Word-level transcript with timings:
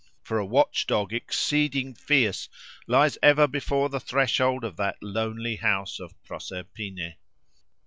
For 0.23 0.39
a 0.39 0.45
watch 0.47 0.87
dog 0.87 1.13
exceeding 1.13 1.93
fierce 1.93 2.49
lies 2.87 3.19
ever 3.21 3.47
before 3.47 3.87
the 3.87 3.99
threshold 3.99 4.63
of 4.63 4.75
that 4.77 4.97
lonely 5.03 5.57
house 5.57 5.99
of 5.99 6.15
Proserpine. 6.23 7.17